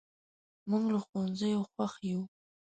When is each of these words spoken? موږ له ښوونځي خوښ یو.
موږ 0.69 0.83
له 0.93 0.99
ښوونځي 1.05 1.51
خوښ 1.69 1.93
یو. 2.11 2.21